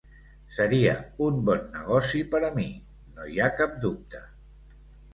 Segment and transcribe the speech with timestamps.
[0.53, 0.95] Seria
[1.25, 2.67] un bon negoci per a mi,
[3.15, 4.27] no hi ha cap dubte.